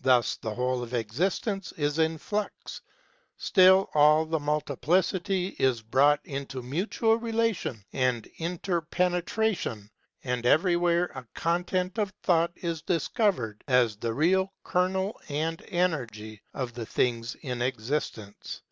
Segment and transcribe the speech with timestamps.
[0.00, 2.82] Thus the whole of Existence is in flux;
[3.36, 9.88] still all the multiplicity is brought into mutual relation and interpene tration,
[10.22, 16.74] and everywhere a content of Thought is discovered as the real kernel and energy of
[16.74, 18.62] the things of existence.